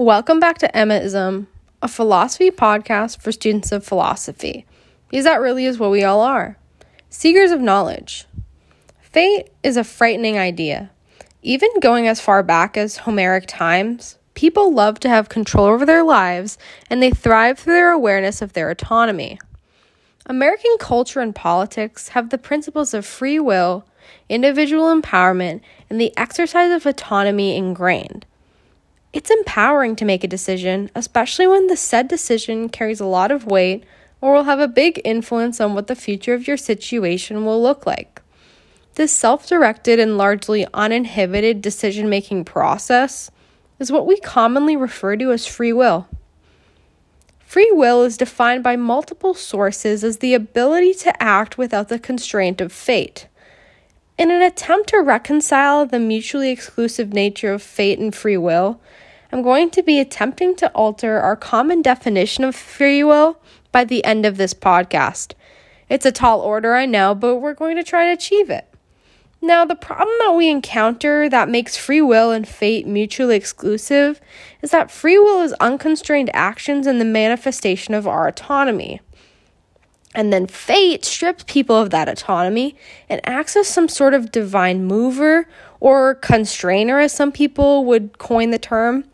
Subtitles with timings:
[0.00, 1.46] Welcome back to Emmaism,
[1.82, 4.64] a philosophy podcast for students of philosophy,
[5.10, 6.56] because that really is what we all are
[7.10, 8.24] seekers of knowledge.
[9.02, 10.90] Fate is a frightening idea.
[11.42, 16.02] Even going as far back as Homeric times, people love to have control over their
[16.02, 16.56] lives
[16.88, 19.38] and they thrive through their awareness of their autonomy.
[20.24, 23.84] American culture and politics have the principles of free will,
[24.30, 25.60] individual empowerment,
[25.90, 28.24] and the exercise of autonomy ingrained.
[29.12, 33.44] It's empowering to make a decision, especially when the said decision carries a lot of
[33.44, 33.84] weight
[34.20, 37.86] or will have a big influence on what the future of your situation will look
[37.86, 38.22] like.
[38.94, 43.30] This self directed and largely uninhibited decision making process
[43.80, 46.06] is what we commonly refer to as free will.
[47.40, 52.60] Free will is defined by multiple sources as the ability to act without the constraint
[52.60, 53.26] of fate.
[54.20, 58.78] In an attempt to reconcile the mutually exclusive nature of fate and free will,
[59.32, 63.40] I'm going to be attempting to alter our common definition of free will
[63.72, 65.32] by the end of this podcast.
[65.88, 68.68] It's a tall order, I know, but we're going to try to achieve it.
[69.40, 74.20] Now, the problem that we encounter that makes free will and fate mutually exclusive
[74.60, 79.00] is that free will is unconstrained actions and the manifestation of our autonomy.
[80.14, 82.76] And then fate strips people of that autonomy
[83.08, 85.46] and acts as some sort of divine mover
[85.78, 89.04] or constrainer, as some people would coin the term,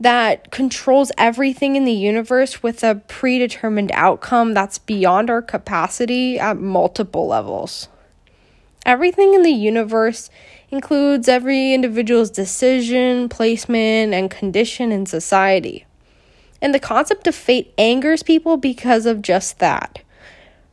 [0.00, 6.56] that controls everything in the universe with a predetermined outcome that's beyond our capacity at
[6.56, 7.88] multiple levels.
[8.86, 10.30] Everything in the universe
[10.70, 15.84] includes every individual's decision, placement, and condition in society.
[16.62, 20.00] And the concept of fate angers people because of just that.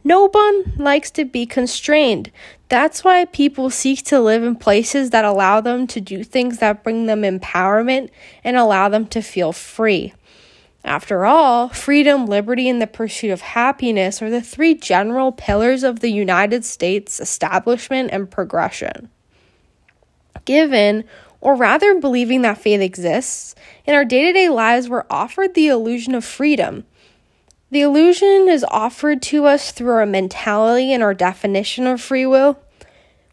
[0.03, 2.31] No one likes to be constrained.
[2.69, 6.83] That's why people seek to live in places that allow them to do things that
[6.83, 8.09] bring them empowerment
[8.43, 10.13] and allow them to feel free.
[10.83, 15.99] After all, freedom, liberty, and the pursuit of happiness are the three general pillars of
[15.99, 19.09] the United States establishment and progression.
[20.45, 21.03] Given,
[21.41, 23.53] or rather believing that faith exists,
[23.85, 26.85] in our day to day lives, we're offered the illusion of freedom.
[27.69, 32.59] The illusion is offered to us through our mentality and our definition of free will.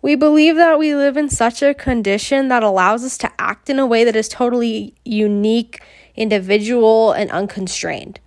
[0.02, 3.78] We believe that we live in such a condition that allows us to act in
[3.78, 5.80] a way that is totally unique
[6.16, 8.20] individual, and unconstrained.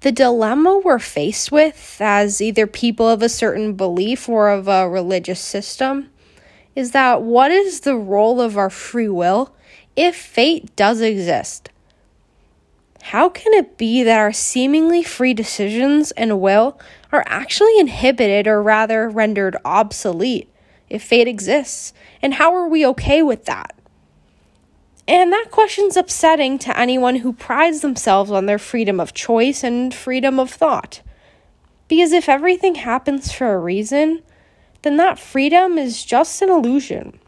[0.00, 4.88] The dilemma we're faced with as either people of a certain belief or of a
[4.88, 6.10] religious system
[6.74, 9.54] is that what is the role of our free will
[9.96, 11.70] if fate does exist?
[13.08, 16.80] How can it be that our seemingly free decisions and will
[17.12, 20.50] are actually inhibited or rather rendered obsolete
[20.88, 21.92] if fate exists?
[22.22, 23.74] And how are we okay with that?
[25.06, 29.92] And that question's upsetting to anyone who prides themselves on their freedom of choice and
[29.92, 31.02] freedom of thought.
[31.88, 34.22] Because if everything happens for a reason,
[34.80, 37.20] then that freedom is just an illusion.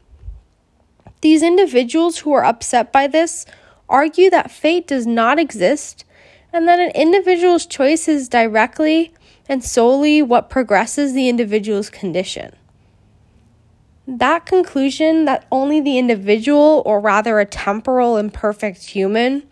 [1.21, 3.45] These individuals who are upset by this
[3.89, 6.05] argue that fate does not exist
[6.53, 9.13] and that an individual's choice is directly
[9.49, 12.55] and solely what progresses the individual's condition.
[14.07, 19.43] That conclusion that only the individual, or rather a temporal imperfect human,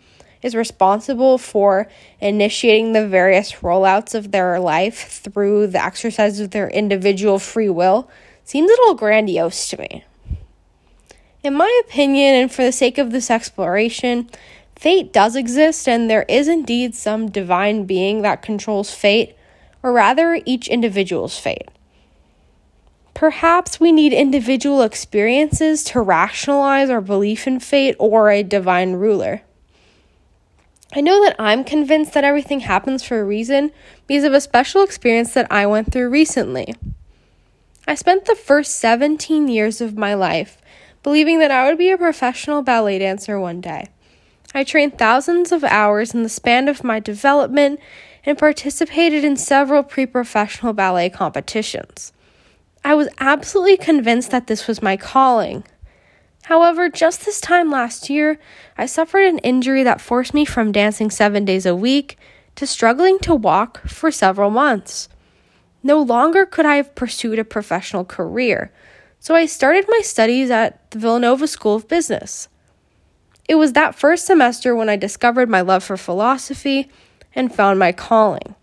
[0.41, 1.89] is responsible for
[2.21, 8.09] initiating the various rollouts of their life through the exercise of their individual free will
[8.43, 10.05] seems a little grandiose to me.
[11.45, 14.31] In my opinion, and for the sake of this exploration,
[14.75, 19.35] fate does exist and there is indeed some divine being that controls fate,
[19.83, 21.67] or rather, each individual's fate.
[23.13, 29.43] Perhaps we need individual experiences to rationalize our belief in fate or a divine ruler.
[30.95, 33.71] I know that I'm convinced that everything happens for a reason
[34.07, 36.73] because of a special experience that I went through recently.
[37.87, 40.57] I spent the first 17 years of my life
[41.05, 43.89] believing that I would be a professional ballet dancer one day.
[44.55, 47.79] I trained thousands of hours in the span of my development
[48.25, 52.11] and participated in several pre professional ballet competitions.
[52.83, 55.63] I was absolutely convinced that this was my calling.
[56.45, 58.39] However, just this time last year,
[58.75, 62.17] I suffered an injury that forced me from dancing seven days a week
[62.55, 65.07] to struggling to walk for several months.
[65.83, 68.71] No longer could I have pursued a professional career,
[69.25, 72.47] so I started my studies at the Villanova School of Business.
[73.49, 76.91] It was that first semester when I discovered my love for philosophy
[77.33, 78.53] and found my calling.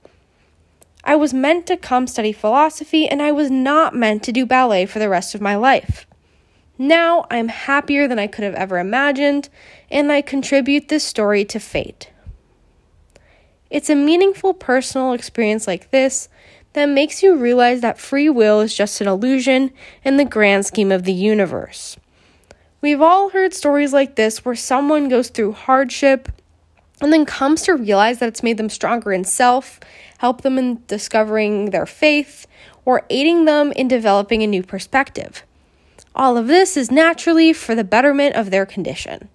[1.02, 4.86] I was meant to come study philosophy, and I was not meant to do ballet
[4.86, 6.06] for the rest of my life.
[6.78, 9.48] Now I'm happier than I could have ever imagined,
[9.90, 12.12] and I contribute this story to fate.
[13.68, 16.28] It's a meaningful personal experience like this
[16.72, 19.70] that makes you realize that free will is just an illusion
[20.04, 21.96] in the grand scheme of the universe.
[22.80, 26.28] We've all heard stories like this where someone goes through hardship
[27.00, 29.80] and then comes to realize that it's made them stronger in self,
[30.18, 32.46] help them in discovering their faith,
[32.84, 35.42] or aiding them in developing a new perspective.
[36.14, 39.28] All of this is naturally for the betterment of their condition.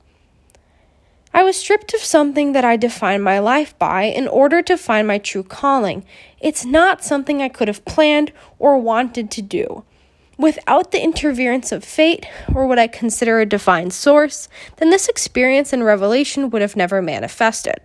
[1.33, 5.07] I was stripped of something that I defined my life by in order to find
[5.07, 6.05] my true calling.
[6.39, 9.83] It's not something I could have planned or wanted to do.
[10.37, 14.47] Without the interference of fate, or what I consider a divine source,
[14.77, 17.81] then this experience and revelation would have never manifested.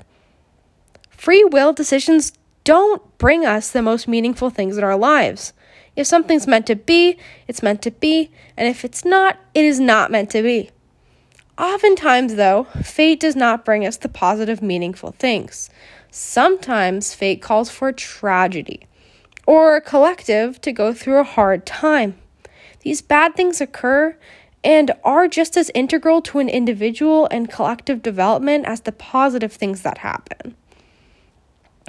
[1.08, 2.32] Free will decisions
[2.64, 5.52] don't bring us the most meaningful things in our lives.
[5.96, 7.18] If something's meant to be,
[7.48, 10.70] it's meant to be, and if it's not, it is not meant to be.
[11.58, 15.70] Oftentimes, though, fate does not bring us the positive, meaningful things.
[16.10, 18.86] Sometimes fate calls for tragedy
[19.46, 22.16] or a collective to go through a hard time.
[22.80, 24.16] These bad things occur
[24.64, 29.82] and are just as integral to an individual and collective development as the positive things
[29.82, 30.54] that happen.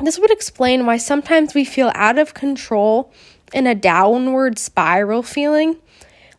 [0.02, 3.12] This would explain why sometimes we feel out of control
[3.54, 5.78] in a downward spiral feeling.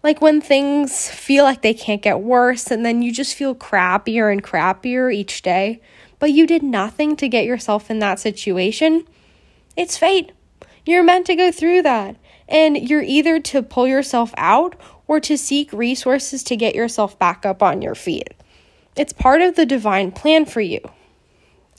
[0.05, 4.31] Like when things feel like they can't get worse, and then you just feel crappier
[4.31, 5.81] and crappier each day,
[6.19, 9.07] but you did nothing to get yourself in that situation.
[9.79, 10.33] It's fate.
[10.85, 12.17] You're meant to go through that.
[12.47, 17.47] And you're either to pull yourself out or to seek resources to get yourself back
[17.47, 18.35] up on your feet.
[18.97, 20.81] It's part of the divine plan for you.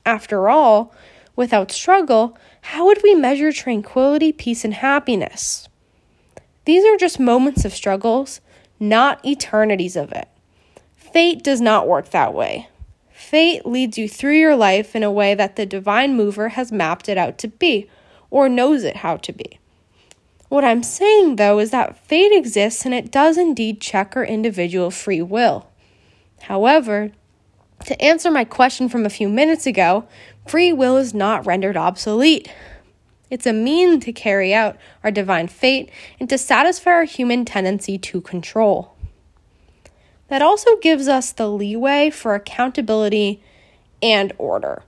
[0.04, 0.92] After all,
[1.36, 5.70] without struggle, how would we measure tranquility, peace, and happiness?
[6.66, 8.42] These are just moments of struggles,
[8.80, 10.28] not eternities of it.
[10.96, 12.68] Fate does not work that way.
[13.12, 17.08] Fate leads you through your life in a way that the divine mover has mapped
[17.08, 17.90] it out to be,
[18.30, 19.60] or knows it how to be.
[20.50, 24.92] What I'm saying, though, is that fate exists and it does indeed check our individual
[24.92, 25.70] free will.
[26.42, 27.12] However,
[27.86, 30.08] to answer my question from a few minutes ago,
[30.48, 32.52] free will is not rendered obsolete.
[33.30, 35.90] It's a mean to carry out our divine fate
[36.20, 38.96] and to satisfy our human tendency to control.
[40.28, 43.42] That also gives us the leeway for accountability
[44.02, 44.84] and order.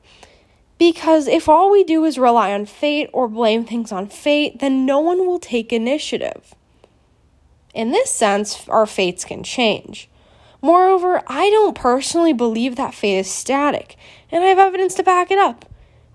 [0.77, 4.85] Because if all we do is rely on fate or blame things on fate, then
[4.85, 6.53] no one will take initiative.
[7.73, 10.09] In this sense, our fates can change.
[10.61, 13.95] Moreover, I don't personally believe that fate is static,
[14.31, 15.65] and I have evidence to back it up.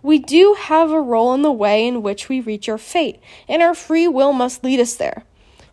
[0.02, 3.62] We do have a role in the way in which we reach our fate, and
[3.62, 5.25] our free will must lead us there.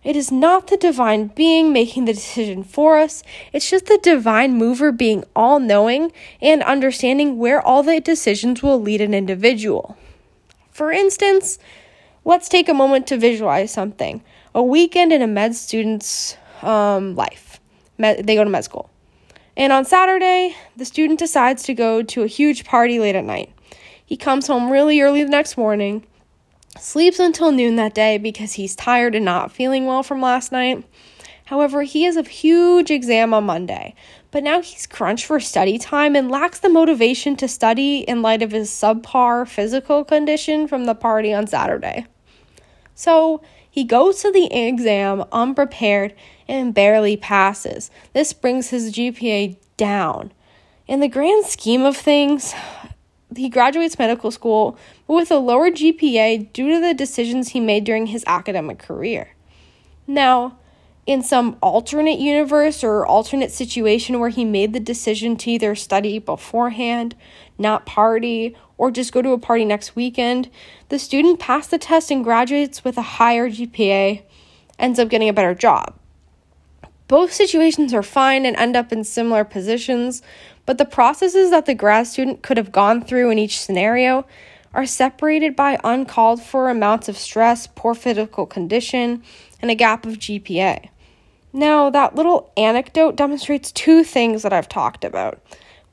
[0.03, 4.53] It is not the divine being making the decision for us, it's just the divine
[4.53, 6.11] mover being all knowing
[6.41, 9.97] and understanding where all the decisions will lead an individual.
[10.71, 11.59] For instance,
[12.23, 14.23] let's take a moment to visualize something
[14.55, 17.59] a weekend in a med student's um, life.
[17.97, 18.89] Med- they go to med school.
[19.57, 23.51] And on Saturday, the student decides to go to a huge party late at night.
[24.09, 26.03] He comes home really early the next morning,
[26.79, 30.83] sleeps until noon that day because he's tired and not feeling well from last night.
[31.45, 33.94] However, he has a huge exam on Monday,
[34.31, 38.41] but now he's crunched for study time and lacks the motivation to study in light
[38.41, 42.07] of his subpar physical condition from the party on Saturday.
[42.95, 46.15] So he goes to the exam unprepared
[46.48, 47.91] and barely passes.
[48.13, 50.34] This brings his GPA down.
[50.88, 52.55] In the grand scheme of things,
[53.36, 57.83] he graduates medical school, but with a lower GPA due to the decisions he made
[57.83, 59.36] during his academic career.
[60.07, 60.57] Now,
[61.05, 66.19] in some alternate universe or alternate situation where he made the decision to either study
[66.19, 67.15] beforehand,
[67.57, 70.50] not party, or just go to a party next weekend,
[70.89, 74.24] the student passed the test and graduates with a higher GPA,
[74.79, 75.99] ends up getting a better job.
[77.10, 80.22] Both situations are fine and end up in similar positions,
[80.68, 84.28] but the processes that the grad student could have gone through in each scenario
[84.75, 89.24] are separated by uncalled for amounts of stress, poor physical condition,
[89.60, 90.89] and a gap of GPA.
[91.51, 95.42] Now, that little anecdote demonstrates two things that I've talked about.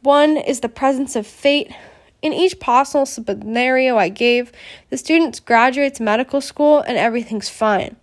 [0.02, 1.72] One is the presence of fate.
[2.20, 4.52] In each possible scenario I gave,
[4.90, 7.96] the student graduates medical school and everything's fine.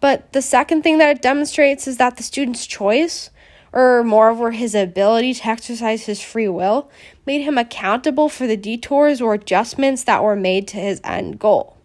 [0.00, 3.30] But the second thing that it demonstrates is that the student's choice
[3.72, 6.90] or moreover his ability to exercise his free will,
[7.26, 11.76] made him accountable for the detours or adjustments that were made to his end goal.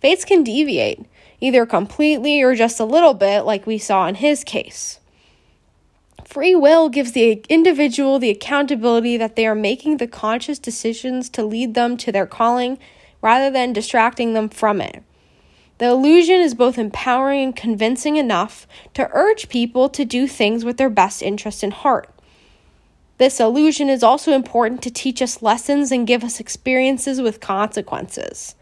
[0.00, 1.04] Fates can deviate,
[1.40, 5.00] either completely or just a little bit, like we saw in his case.
[6.24, 11.44] Free will gives the individual the accountability that they are making the conscious decisions to
[11.44, 12.78] lead them to their calling
[13.22, 15.02] rather than distracting them from it.
[15.78, 20.76] The illusion is both empowering and convincing enough to urge people to do things with
[20.76, 22.10] their best interest in heart.
[23.18, 28.56] This illusion is also important to teach us lessons and give us experiences with consequences.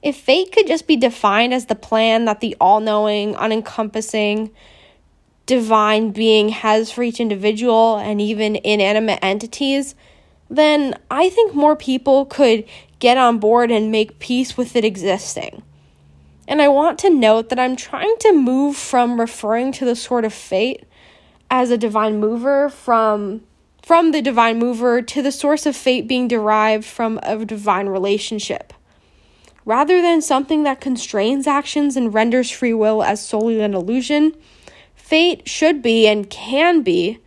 [0.00, 4.50] If fate could just be defined as the plan that the all knowing, unencompassing,
[5.46, 9.94] divine being has for each individual and even inanimate entities,
[10.48, 12.64] then I think more people could
[13.00, 15.62] get on board and make peace with it existing.
[16.48, 20.24] And I want to note that I'm trying to move from referring to the sort
[20.24, 20.84] of fate
[21.50, 23.42] as a divine mover from
[23.82, 28.72] from the divine mover to the source of fate being derived from a divine relationship.
[29.64, 34.34] Rather than something that constrains actions and renders free will as solely an illusion,
[34.94, 37.18] fate should be and can be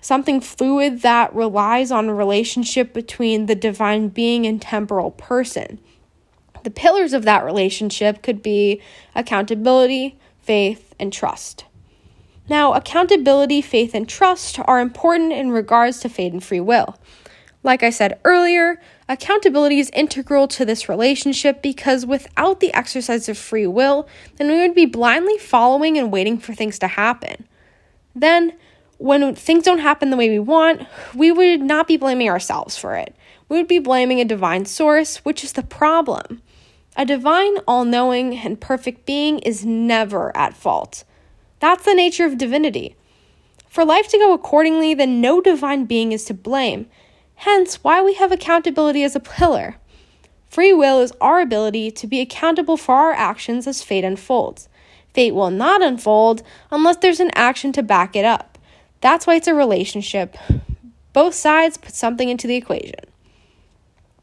[0.00, 5.78] something fluid that relies on a relationship between the divine being and temporal person.
[6.62, 8.80] The pillars of that relationship could be
[9.14, 11.64] accountability, faith, and trust.
[12.48, 16.96] Now, accountability, faith, and trust are important in regards to fate and free will.
[17.62, 23.38] Like I said earlier, accountability is integral to this relationship because without the exercise of
[23.38, 27.46] free will, then we would be blindly following and waiting for things to happen.
[28.14, 28.54] Then,
[29.02, 32.94] when things don't happen the way we want, we would not be blaming ourselves for
[32.94, 33.14] it.
[33.48, 36.40] We would be blaming a divine source, which is the problem.
[36.96, 41.02] A divine, all knowing, and perfect being is never at fault.
[41.58, 42.94] That's the nature of divinity.
[43.68, 46.86] For life to go accordingly, then no divine being is to blame,
[47.36, 49.76] hence, why we have accountability as a pillar.
[50.48, 54.68] Free will is our ability to be accountable for our actions as fate unfolds.
[55.12, 58.51] Fate will not unfold unless there's an action to back it up.
[59.02, 60.36] That's why it's a relationship.
[61.12, 63.04] Both sides put something into the equation.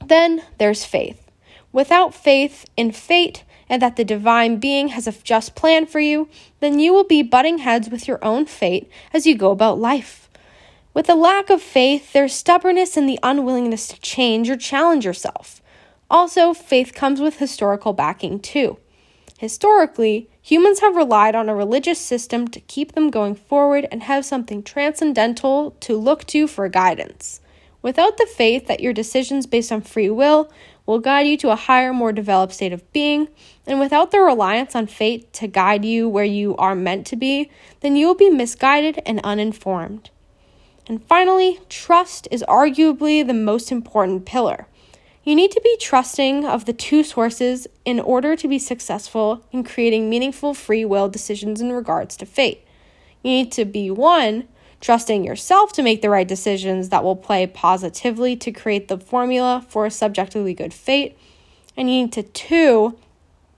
[0.04, 1.30] Then there's faith.
[1.72, 6.28] Without faith in fate, and that the divine being has a just plan for you,
[6.60, 10.28] then you will be butting heads with your own fate as you go about life.
[10.94, 15.62] With a lack of faith, there's stubbornness and the unwillingness to change or challenge yourself.
[16.10, 18.80] Also, faith comes with historical backing too.
[19.38, 24.26] Historically, humans have relied on a religious system to keep them going forward and have
[24.26, 27.42] something transcendental to look to for guidance.
[27.82, 30.52] Without the faith that your decisions based on free will
[30.86, 33.28] will guide you to a higher, more developed state of being,
[33.68, 37.50] and without the reliance on fate to guide you where you are meant to be,
[37.82, 40.10] then you will be misguided and uninformed.
[40.88, 44.68] And finally, trust is arguably the most important pillar.
[45.30, 49.64] You need to be trusting of the two sources in order to be successful in
[49.64, 52.66] creating meaningful free will decisions in regards to fate.
[53.22, 54.48] You need to be one,
[54.82, 59.64] trusting yourself to make the right decisions that will play positively to create the formula
[59.70, 61.16] for a subjectively good fate.
[61.78, 62.98] And you need to, two,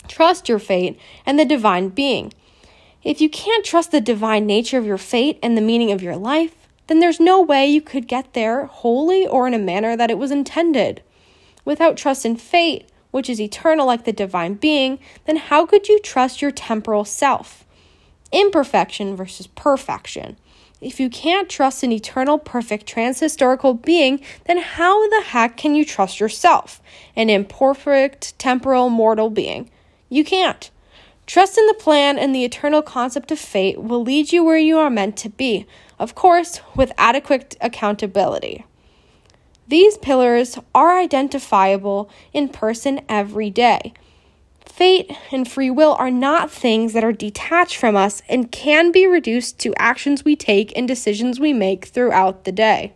[0.10, 2.34] trust your fate and the divine being.
[3.02, 6.18] If you can't trust the divine nature of your fate and the meaning of your
[6.18, 6.54] life,
[6.88, 10.18] then there's no way you could get there wholly or in a manner that it
[10.18, 11.02] was intended.
[11.66, 16.00] Without trust in fate, which is eternal like the divine being, then how could you
[16.00, 17.66] trust your temporal self?
[18.32, 20.38] Imperfection versus perfection.
[20.80, 25.86] If you can't trust an eternal, perfect, transhistorical being, then how the heck can you
[25.86, 26.82] trust yourself,
[27.16, 29.70] an imperfect, temporal, mortal being?
[30.10, 30.72] You can't.
[31.28, 34.80] Trust in the plan and the eternal concept of fate will lead you where you
[34.80, 35.68] are meant to be,
[36.00, 38.66] of course, with adequate accountability.
[39.72, 43.94] These pillars are identifiable in person every day.
[44.66, 49.08] Fate and free will are not things that are detached from us and can be
[49.08, 52.92] reduced to actions we take and decisions we make throughout the day.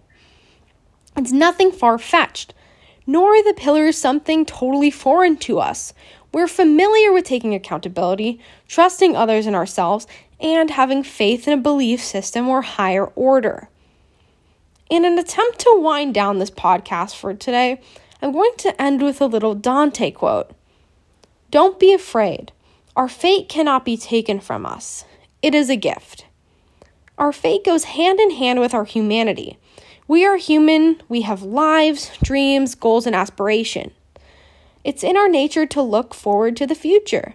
[1.15, 2.53] It's nothing far fetched,
[3.07, 5.93] nor are the pillars something totally foreign to us.
[6.33, 10.07] We're familiar with taking accountability, trusting others and ourselves,
[10.41, 13.69] and having faith in a belief system or higher order.
[14.87, 17.81] In an attempt to wind down this podcast for today,
[18.21, 20.51] I'm going to end with a little Dante quote.
[21.49, 22.51] Don't be afraid.
[22.95, 25.05] Our fate cannot be taken from us,
[25.41, 26.25] it is a gift.
[27.17, 29.57] Our fate goes hand in hand with our humanity.
[30.07, 33.91] We are human, we have lives, dreams, goals, and aspiration.
[34.83, 37.33] It's in our nature to look forward to the future.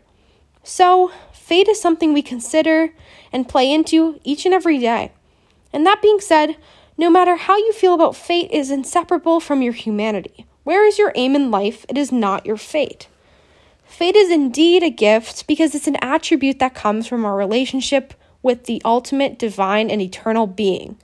[0.63, 2.91] So, fate is something we consider
[3.33, 5.11] and play into each and every day.
[5.73, 6.57] And that being said,
[7.01, 10.45] no matter how you feel about fate is inseparable from your humanity.
[10.65, 11.87] Where is your aim in life?
[11.89, 13.09] It is not your fate.
[13.85, 18.65] Fate is indeed a gift because it's an attribute that comes from our relationship with
[18.65, 20.99] the ultimate divine and eternal being.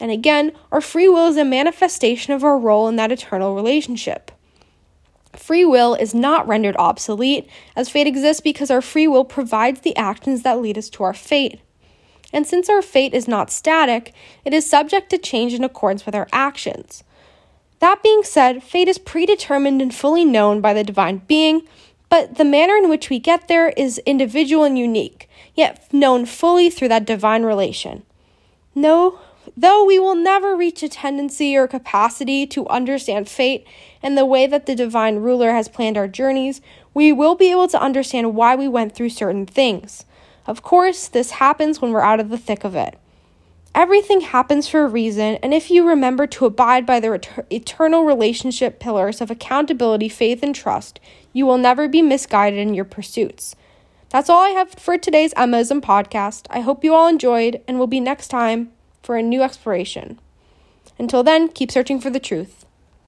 [0.00, 4.32] And again, our free will is a manifestation of our role in that eternal relationship.
[5.32, 9.96] Free will is not rendered obsolete, as fate exists because our free will provides the
[9.96, 11.60] actions that lead us to our fate.
[12.32, 14.12] And since our fate is not static,
[14.44, 17.04] it is subject to change in accordance with our actions.
[17.78, 21.62] That being said, fate is predetermined and fully known by the divine being,
[22.08, 26.70] but the manner in which we get there is individual and unique, yet known fully
[26.70, 28.04] through that divine relation.
[28.74, 29.18] No,
[29.56, 33.66] though we will never reach a tendency or capacity to understand fate
[34.02, 36.62] and the way that the divine ruler has planned our journeys,
[36.94, 40.05] we will be able to understand why we went through certain things.
[40.46, 42.98] Of course, this happens when we're out of the thick of it.
[43.74, 48.80] Everything happens for a reason, and if you remember to abide by the eternal relationship
[48.80, 50.98] pillars of accountability, faith, and trust,
[51.34, 53.54] you will never be misguided in your pursuits.
[54.08, 56.46] That's all I have for today's Emmaism podcast.
[56.48, 58.70] I hope you all enjoyed, and we'll be next time
[59.02, 60.18] for a new exploration.
[60.98, 62.55] Until then, keep searching for the truth.